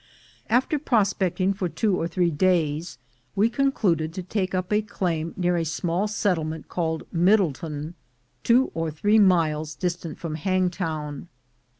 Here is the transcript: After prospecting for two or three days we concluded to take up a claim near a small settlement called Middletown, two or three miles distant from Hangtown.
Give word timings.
After 0.49 0.79
prospecting 0.79 1.53
for 1.53 1.69
two 1.69 1.95
or 1.95 2.07
three 2.07 2.31
days 2.31 2.97
we 3.35 3.51
concluded 3.51 4.15
to 4.15 4.23
take 4.23 4.55
up 4.55 4.73
a 4.73 4.81
claim 4.81 5.31
near 5.37 5.55
a 5.57 5.63
small 5.63 6.07
settlement 6.07 6.67
called 6.69 7.03
Middletown, 7.13 7.93
two 8.41 8.71
or 8.73 8.89
three 8.89 9.19
miles 9.19 9.75
distant 9.75 10.17
from 10.17 10.33
Hangtown. 10.33 11.27